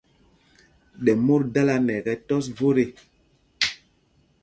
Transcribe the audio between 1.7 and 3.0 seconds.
nɛ ɛkɛ́ tɔ́s vot ê.